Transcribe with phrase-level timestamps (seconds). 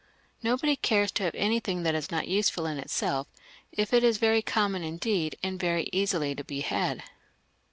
[0.41, 3.27] Nobody cares to have anything that is not useful in itself,
[3.71, 7.03] if it is very common indeed, and very easily to be had.